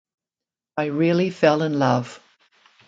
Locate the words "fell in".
1.29-1.77